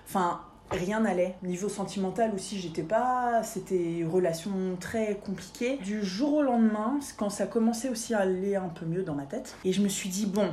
Enfin, 0.07 0.41
rien 0.71 1.01
n'allait. 1.01 1.35
Niveau 1.43 1.69
sentimental 1.69 2.31
aussi, 2.33 2.59
j'étais 2.59 2.83
pas. 2.83 3.43
C'était 3.43 3.99
une 3.99 4.09
relation 4.09 4.51
très 4.79 5.15
compliquée. 5.23 5.77
Du 5.77 6.03
jour 6.03 6.35
au 6.35 6.41
lendemain, 6.41 6.99
quand 7.17 7.29
ça 7.29 7.45
commençait 7.47 7.89
aussi 7.89 8.13
à 8.13 8.19
aller 8.19 8.55
un 8.55 8.69
peu 8.69 8.85
mieux 8.85 9.03
dans 9.03 9.15
ma 9.15 9.25
tête, 9.25 9.55
et 9.65 9.73
je 9.73 9.81
me 9.81 9.89
suis 9.89 10.09
dit, 10.09 10.25
bon, 10.25 10.49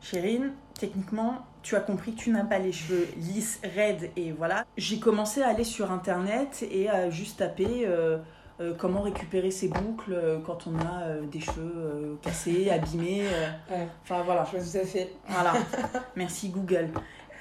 Chérine, 0.00 0.52
techniquement, 0.78 1.38
tu 1.62 1.74
as 1.76 1.80
compris 1.80 2.12
que 2.14 2.20
tu 2.20 2.30
n'as 2.30 2.44
pas 2.44 2.58
les 2.58 2.72
cheveux 2.72 3.08
lisses, 3.16 3.60
raides, 3.74 4.10
et 4.16 4.30
voilà. 4.32 4.64
J'ai 4.76 5.00
commencé 5.00 5.42
à 5.42 5.48
aller 5.48 5.64
sur 5.64 5.90
internet 5.90 6.64
et 6.70 6.88
à 6.88 7.10
juste 7.10 7.38
taper. 7.38 7.84
euh, 7.86 8.18
euh, 8.58 8.72
comment 8.78 9.02
récupérer 9.02 9.50
ses 9.50 9.68
boucles 9.68 10.14
euh, 10.14 10.38
quand 10.40 10.66
on 10.66 10.74
a 10.78 11.20
des 11.30 11.40
cheveux 11.40 12.18
cassés, 12.22 12.70
abîmés. 12.70 13.20
Ouais, 13.70 13.86
Enfin 14.02 14.22
voilà. 14.22 14.46
je 14.50 14.56
vois 14.56 14.66
tout 14.66 14.78
à 14.78 14.86
fait. 14.86 15.12
Voilà, 15.28 15.52
merci 16.16 16.48
Google. 16.48 16.88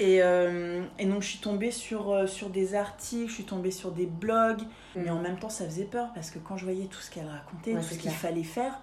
Et, 0.01 0.17
et 0.17 1.05
donc 1.05 1.21
je 1.21 1.27
suis 1.29 1.39
tombée 1.39 1.71
sur, 1.71 2.27
sur 2.27 2.49
des 2.49 2.75
articles, 2.75 3.29
je 3.29 3.33
suis 3.35 3.45
tombée 3.45 3.71
sur 3.71 3.91
des 3.91 4.05
blogs, 4.07 4.63
mais 4.97 5.09
en 5.09 5.19
même 5.21 5.37
temps 5.39 5.47
ça 5.47 5.63
faisait 5.63 5.85
peur 5.85 6.09
parce 6.13 6.31
que 6.31 6.39
quand 6.39 6.57
je 6.57 6.65
voyais 6.65 6.87
tout 6.87 6.99
ce 6.99 7.09
qu'elle 7.09 7.27
racontait, 7.29 7.75
Ouais, 7.75 7.79
tout 7.79 7.93
ce 7.93 7.97
qu'il 7.97 8.11
fallait 8.11 8.43
faire, 8.43 8.81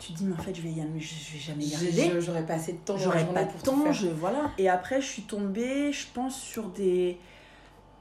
tu 0.00 0.12
te 0.12 0.18
dis 0.18 0.24
mais 0.24 0.34
en 0.34 0.42
fait 0.42 0.54
je 0.54 0.62
vais, 0.62 0.70
y 0.70 0.80
aller- 0.80 0.98
je, 0.98 1.32
vais 1.32 1.38
jamais 1.38 1.64
y 1.64 1.74
arriver. 1.74 2.20
J'aurais 2.20 2.46
pas 2.46 2.54
assez 2.54 2.72
de 2.72 2.78
temps 2.78 2.96
J'aurais 2.96 3.26
pas 3.26 3.44
de 3.44 3.62
temps, 3.62 3.92
je, 3.92 4.08
voilà. 4.08 4.50
Et 4.58 4.68
après 4.68 5.00
je 5.00 5.06
suis 5.06 5.22
tombée, 5.22 5.92
je 5.92 6.06
pense 6.12 6.40
sur 6.40 6.70
des... 6.70 7.18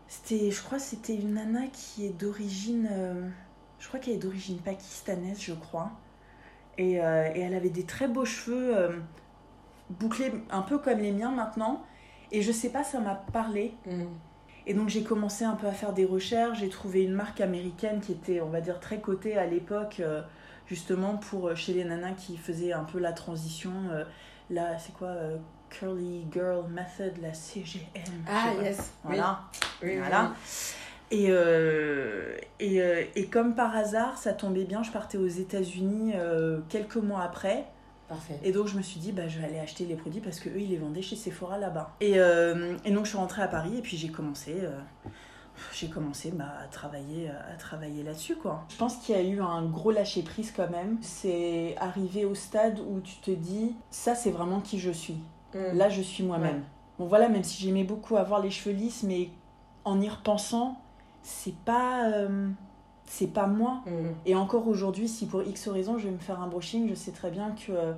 C'était, 0.07 0.49
je 0.49 0.63
crois 0.63 0.79
que 0.79 0.83
c'était 0.83 1.13
une 1.13 1.35
nana 1.35 1.67
qui 1.71 2.05
est 2.05 2.19
d'origine... 2.19 2.87
euh, 2.91 3.27
je 3.79 3.87
crois 3.87 3.99
qu'elle 3.99 4.15
est 4.15 4.17
d'origine 4.17 4.57
pakistanaise, 4.57 5.39
je 5.39 5.53
crois. 5.53 5.91
Et, 6.77 7.01
euh, 7.01 7.29
et 7.35 7.41
elle 7.41 7.53
avait 7.53 7.69
des 7.69 7.83
très 7.83 8.07
beaux 8.07 8.25
cheveux 8.25 8.75
euh, 8.75 8.89
bouclés 9.89 10.31
un 10.49 10.61
peu 10.61 10.79
comme 10.79 10.99
les 10.99 11.11
miens 11.11 11.31
maintenant. 11.31 11.83
Et 12.31 12.41
je 12.41 12.51
sais 12.51 12.69
pas, 12.69 12.83
ça 12.83 12.99
m'a 12.99 13.15
parlé. 13.15 13.73
Mm. 13.85 14.03
Et 14.67 14.73
donc 14.73 14.89
j'ai 14.89 15.03
commencé 15.03 15.43
un 15.45 15.55
peu 15.55 15.67
à 15.67 15.71
faire 15.71 15.93
des 15.93 16.05
recherches. 16.05 16.59
J'ai 16.59 16.69
trouvé 16.69 17.03
une 17.03 17.13
marque 17.13 17.41
américaine 17.41 18.01
qui 18.01 18.11
était, 18.11 18.39
on 18.41 18.49
va 18.49 18.61
dire, 18.61 18.79
très 18.79 18.99
cotée 18.99 19.37
à 19.37 19.45
l'époque, 19.45 19.97
euh, 19.99 20.21
justement 20.69 21.17
pour 21.17 21.47
euh, 21.49 21.55
chez 21.55 21.73
les 21.73 21.83
nanas 21.83 22.13
qui 22.13 22.37
faisaient 22.37 22.71
un 22.73 22.83
peu 22.83 22.99
la 22.99 23.11
transition. 23.11 23.71
euh, 23.91 24.03
là, 24.49 24.77
c'est 24.79 24.93
quoi 24.93 25.09
euh, 25.09 25.37
Curly 25.69 26.25
Girl 26.31 26.65
Method, 26.69 27.13
la 27.21 27.33
CGM. 27.33 28.23
Ah, 28.27 28.51
yes. 28.61 28.91
Voilà. 29.03 29.41
Oui, 29.81 29.89
oui, 29.89 29.97
Voilà. 29.97 30.33
Et, 31.11 31.27
euh, 31.29 32.35
et, 32.59 32.81
euh, 32.81 33.03
et 33.15 33.25
comme 33.27 33.55
par 33.55 33.75
hasard, 33.75 34.17
ça 34.19 34.31
tombait 34.31 34.65
bien, 34.65 34.83
je 34.83 34.91
partais 34.91 35.17
aux 35.17 35.27
États-Unis 35.27 36.13
euh, 36.15 36.59
quelques 36.69 36.97
mois 36.97 37.23
après. 37.23 37.65
Parfait. 38.07 38.39
Et 38.43 38.51
donc 38.51 38.67
je 38.67 38.77
me 38.77 38.81
suis 38.83 38.99
dit, 38.99 39.11
bah, 39.11 39.27
je 39.27 39.39
vais 39.39 39.45
aller 39.45 39.59
acheter 39.59 39.85
les 39.85 39.95
produits 39.95 40.21
parce 40.21 40.39
que 40.39 40.49
eux 40.49 40.59
ils 40.59 40.69
les 40.69 40.77
vendaient 40.77 41.01
chez 41.01 41.15
Sephora 41.15 41.57
là-bas. 41.57 41.95
Et, 42.01 42.13
et 42.13 42.91
donc 42.91 43.05
je 43.05 43.09
suis 43.09 43.17
rentrée 43.17 43.41
à 43.41 43.47
Paris 43.47 43.77
et 43.77 43.81
puis 43.81 43.97
j'ai 43.97 44.09
commencé, 44.09 44.55
j'ai 45.73 45.89
commencé 45.89 46.31
bah, 46.31 46.53
à 46.63 46.67
travailler, 46.67 47.29
à 47.29 47.55
travailler 47.57 48.03
là-dessus 48.03 48.35
quoi. 48.35 48.65
Je 48.69 48.75
pense 48.77 48.97
qu'il 48.97 49.15
y 49.15 49.17
a 49.17 49.23
eu 49.23 49.41
un 49.41 49.65
gros 49.65 49.91
lâcher 49.91 50.23
prise 50.23 50.51
quand 50.55 50.69
même. 50.69 50.97
C'est 51.01 51.75
arrivé 51.79 52.25
au 52.25 52.35
stade 52.35 52.79
où 52.79 52.99
tu 52.99 53.15
te 53.17 53.31
dis, 53.31 53.75
ça 53.91 54.15
c'est 54.15 54.31
vraiment 54.31 54.61
qui 54.61 54.79
je 54.79 54.91
suis. 54.91 55.17
Mm. 55.53 55.77
Là 55.77 55.89
je 55.89 56.01
suis 56.01 56.23
moi-même. 56.23 56.57
Ouais. 56.57 56.63
Bon 56.99 57.05
voilà, 57.05 57.29
même 57.29 57.43
si 57.43 57.63
j'aimais 57.63 57.83
beaucoup 57.83 58.17
avoir 58.17 58.41
les 58.41 58.51
cheveux 58.51 58.75
lisses, 58.75 59.03
mais 59.03 59.29
en 59.85 60.01
y 60.01 60.09
repensant, 60.09 60.79
c'est 61.23 61.55
pas, 61.55 62.09
euh, 62.11 62.49
c'est 63.05 63.33
pas 63.33 63.47
moi. 63.47 63.81
Mm. 63.85 64.09
Et 64.25 64.35
encore 64.35 64.67
aujourd'hui, 64.67 65.07
si 65.07 65.25
pour 65.25 65.43
X 65.43 65.67
raison 65.69 65.97
je 65.97 66.05
vais 66.05 66.13
me 66.13 66.19
faire 66.19 66.41
un 66.41 66.47
brushing, 66.47 66.89
je 66.89 66.95
sais 66.95 67.11
très 67.11 67.31
bien 67.31 67.51
que, 67.51 67.71
euh, 67.71 67.93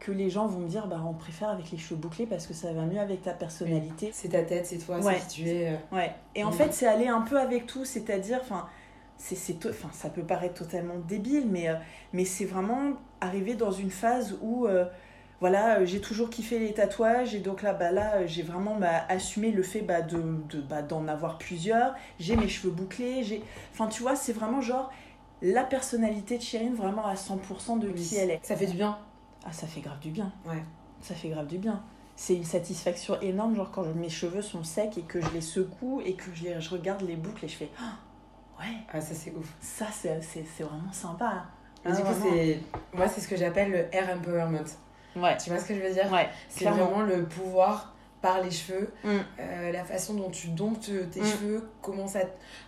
que 0.00 0.10
les 0.12 0.30
gens 0.30 0.46
vont 0.46 0.60
me 0.60 0.68
dire 0.68 0.86
bah 0.86 1.00
on 1.06 1.12
préfère 1.12 1.50
avec 1.50 1.70
les 1.70 1.78
cheveux 1.78 1.96
bouclés 2.00 2.26
parce 2.26 2.46
que 2.46 2.54
ça 2.54 2.72
va 2.72 2.82
mieux 2.86 2.98
avec 3.00 3.22
ta 3.22 3.32
personnalité. 3.32 4.10
C'est 4.12 4.30
ta 4.30 4.42
tête, 4.42 4.66
c'est 4.66 4.78
toi, 4.78 4.98
Ouais. 4.98 5.18
c'est 5.20 5.28
qui 5.28 5.42
tu 5.44 5.48
es. 5.48 5.68
euh. 5.74 5.76
Ouais. 5.96 6.12
Et 6.34 6.42
en 6.42 6.48
Mhm. 6.50 6.54
fait, 6.56 6.72
c'est 6.72 6.86
aller 6.86 7.06
un 7.08 7.20
peu 7.20 7.38
avec 7.38 7.66
tout, 7.66 7.84
c'est-à-dire, 7.84 8.38
enfin, 8.42 8.66
c'est, 9.18 9.36
enfin, 9.68 9.90
ça 9.92 10.08
peut 10.08 10.22
paraître 10.22 10.54
totalement 10.54 10.94
débile, 11.06 11.46
mais, 11.50 11.68
euh, 11.68 11.74
mais 12.14 12.24
c'est 12.24 12.46
vraiment 12.46 12.94
arriver 13.20 13.54
dans 13.54 13.70
une 13.72 13.90
phase 13.90 14.38
où, 14.40 14.66
euh, 14.66 14.86
voilà, 15.40 15.84
j'ai 15.84 16.00
toujours 16.00 16.30
kiffé 16.30 16.58
les 16.58 16.72
tatouages, 16.74 17.34
et 17.34 17.40
donc 17.40 17.62
là, 17.62 17.72
bah, 17.74 17.92
là 17.92 18.26
j'ai 18.26 18.42
vraiment 18.42 18.76
bah, 18.76 19.04
assumé 19.08 19.50
le 19.52 19.62
fait 19.62 19.80
bah, 19.82 20.00
de, 20.02 20.22
de, 20.50 20.60
bah, 20.62 20.82
d'en 20.82 21.08
avoir 21.08 21.36
plusieurs. 21.38 21.94
J'ai 22.18 22.36
mes 22.36 22.48
cheveux 22.48 22.70
bouclés, 22.72 23.22
j'ai. 23.22 23.42
Enfin, 23.74 23.86
tu 23.88 24.02
vois, 24.02 24.16
c'est 24.16 24.32
vraiment 24.32 24.60
genre 24.62 24.90
la 25.42 25.64
personnalité 25.64 26.36
de 26.38 26.42
Chirine, 26.42 26.74
vraiment 26.74 27.06
à 27.06 27.14
100% 27.16 27.78
de 27.78 27.88
qui 27.90 28.16
elle 28.16 28.30
est. 28.30 28.40
Ça 28.42 28.56
fait 28.56 28.66
du 28.66 28.76
bien. 28.76 28.98
Ah, 29.44 29.52
ça 29.52 29.66
fait 29.66 29.80
grave 29.80 29.98
du 30.00 30.10
bien. 30.10 30.30
Ouais. 30.46 30.62
Ça 31.00 31.14
fait 31.14 31.28
grave 31.28 31.46
du 31.46 31.58
bien. 31.58 31.82
C'est 32.16 32.34
une 32.34 32.44
satisfaction 32.44 33.18
énorme, 33.22 33.56
genre 33.56 33.70
quand 33.70 33.84
mes 33.94 34.10
cheveux 34.10 34.42
sont 34.42 34.62
secs 34.62 34.98
et 34.98 35.02
que 35.02 35.20
je 35.20 35.28
les 35.30 35.40
secoue 35.40 36.02
et 36.04 36.14
que 36.14 36.24
je, 36.34 36.44
les, 36.44 36.60
je 36.60 36.68
regarde 36.70 37.00
les 37.02 37.16
boucles 37.16 37.44
et 37.46 37.48
je 37.48 37.56
fais 37.56 37.70
Ah, 37.80 37.94
ouais, 38.60 38.74
Ah, 38.92 39.00
ça 39.00 39.14
c'est 39.14 39.32
ouf. 39.34 39.54
ça 39.60 39.86
c'est, 39.90 40.20
c'est, 40.20 40.44
c'est 40.56 40.62
vraiment 40.64 40.92
sympa. 40.92 41.44
Mais 41.84 41.92
du 41.92 42.02
coup, 42.02 42.12
c'est. 42.22 42.60
Moi, 42.92 43.08
c'est 43.08 43.22
ce 43.22 43.28
que 43.28 43.36
j'appelle 43.36 43.70
le 43.70 43.94
hair 43.94 44.14
empowerment. 44.14 44.66
Ouais, 45.16 45.36
Tu 45.38 45.48
vois 45.48 45.58
ce 45.58 45.64
que 45.66 45.74
je 45.74 45.80
veux 45.80 45.92
dire? 45.92 46.12
Ouais, 46.12 46.28
C'est 46.50 46.60
clairement. 46.60 46.84
vraiment 46.90 47.02
le 47.02 47.24
pouvoir 47.24 47.94
par 48.22 48.40
les 48.42 48.50
cheveux, 48.50 48.90
Mm. 49.04 49.08
euh, 49.40 49.72
la 49.72 49.84
façon 49.84 50.14
dont 50.14 50.28
tu 50.30 50.48
domptes 50.48 50.90
tes 51.10 51.20
Mm. 51.20 51.24
cheveux, 51.24 51.68
comment 51.82 52.06
ça. 52.06 52.20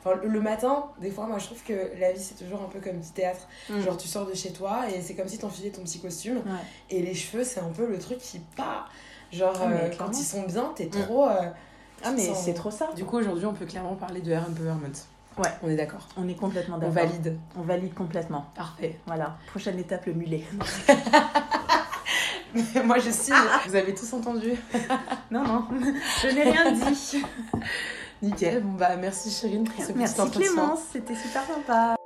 Enfin, 0.05 0.19
le- 0.23 0.41
matin, 0.41 0.87
des 1.01 1.11
fois, 1.11 1.27
moi 1.27 1.39
je 1.39 1.47
trouve 1.47 1.63
que 1.63 1.93
la 2.01 2.13
vie 2.13 2.21
c'est 2.23 2.43
toujours 2.43 2.63
un 2.63 2.69
peu 2.69 2.81
comme 2.81 2.99
du 3.01 3.09
théâtre. 3.11 3.47
Mm. 3.71 3.81
Genre, 3.81 3.97
tu 3.97 4.09
sors 4.09 4.27
de 4.27 4.35
chez 4.35 4.53
toi 4.53 4.85
et 4.95 5.01
c'est 5.03 5.15
comme 5.15 5.29
si 5.29 5.39
t'enfilais 5.39 5.71
ton 5.71 5.83
petit 5.83 6.01
costume. 6.01 6.39
Ouais. 6.39 6.53
Et 6.91 7.03
les 7.03 7.15
cheveux, 7.15 7.45
c'est 7.45 7.61
un 7.61 7.69
peu 7.71 7.87
le 7.87 7.99
truc 7.99 8.19
qui 8.19 8.39
part. 8.57 8.91
Genre, 9.31 9.55
Ah, 9.61 9.69
euh, 9.71 9.91
quand 9.99 10.11
ils 10.19 10.25
sont 10.25 10.43
bien, 10.43 10.73
t'es 10.75 10.87
trop. 10.89 11.27
euh, 11.29 11.35
Ah, 12.05 12.11
mais 12.13 12.27
sens- 12.27 12.43
c'est 12.45 12.55
trop 12.55 12.71
ça. 12.71 12.91
Du 12.97 13.05
coup, 13.05 13.19
aujourd'hui, 13.19 13.47
on 13.47 13.53
peut 13.55 13.65
clairement 13.67 13.95
parler 13.95 14.21
de 14.21 14.31
hair 14.33 14.45
empowerment. 14.49 14.93
Ouais. 15.39 15.49
On 15.63 15.71
est 15.71 15.77
d'accord. 15.77 16.09
On 16.19 16.29
est 16.29 16.35
complètement 16.35 16.77
On 16.77 16.79
d'accord. 16.79 16.95
valide. 16.95 17.39
On 17.57 17.63
valide 17.63 17.95
complètement. 17.95 18.45
Parfait. 18.55 18.99
Voilà. 19.07 19.37
Prochaine 19.47 19.79
étape, 19.79 20.05
le 20.07 20.13
mulet. 20.15 20.43
Moi, 22.85 22.99
je 22.99 23.11
signe. 23.11 23.35
Vous 23.67 23.75
avez 23.75 23.95
tous 23.95 24.13
entendu. 24.13 24.53
non, 25.31 25.45
non, 25.45 25.67
je 26.23 26.29
n'ai 26.29 26.43
rien 26.43 26.73
dit. 26.73 27.23
Nickel. 28.23 28.63
Bon, 28.63 28.73
bah, 28.73 28.97
merci 28.97 29.31
Chérine 29.31 29.65
pour 29.65 29.85
ce 29.85 29.93
Merci 29.93 30.15
petit 30.15 30.21
entretien. 30.23 30.53
Clémence, 30.53 30.81
c'était 30.93 31.15
super 31.15 31.45
sympa. 31.47 31.97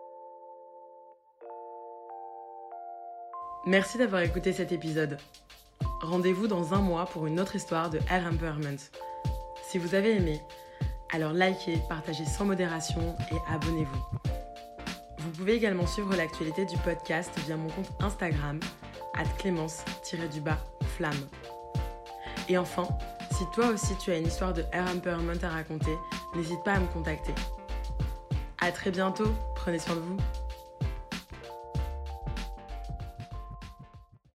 Merci 3.66 3.98
d'avoir 3.98 4.22
écouté 4.22 4.52
cet 4.52 4.72
épisode. 4.72 5.18
Rendez-vous 6.00 6.46
dans 6.46 6.72
un 6.72 6.78
mois 6.78 7.06
pour 7.06 7.26
une 7.26 7.40
autre 7.40 7.56
histoire 7.56 7.90
de 7.90 7.98
Air 8.10 8.30
Empowerment. 8.32 8.78
Si 9.68 9.78
vous 9.78 9.94
avez 9.94 10.16
aimé, 10.16 10.40
alors 11.12 11.32
likez, 11.32 11.80
partagez 11.88 12.24
sans 12.24 12.44
modération 12.44 13.16
et 13.32 13.52
abonnez-vous. 13.52 14.20
Vous 15.18 15.30
pouvez 15.30 15.54
également 15.54 15.86
suivre 15.86 16.14
l'actualité 16.14 16.64
du 16.64 16.76
podcast 16.78 17.32
via 17.46 17.56
mon 17.56 17.68
compte 17.68 17.90
Instagram, 18.00 18.60
clémence-du-bas 19.24 20.58
flamme. 20.96 21.28
Et 22.48 22.56
enfin, 22.58 22.88
si 23.32 23.44
toi 23.52 23.68
aussi 23.68 23.96
tu 23.98 24.10
as 24.10 24.18
une 24.18 24.26
histoire 24.26 24.52
de 24.52 24.64
Air 24.72 24.86
Empowerment 24.94 25.42
à 25.42 25.48
raconter, 25.48 25.96
n'hésite 26.34 26.62
pas 26.64 26.74
à 26.74 26.80
me 26.80 26.86
contacter. 26.86 27.34
À 28.60 28.72
très 28.72 28.90
bientôt, 28.90 29.28
prenez 29.54 29.78
soin 29.78 29.96
de 29.96 30.00
vous. 30.00 30.16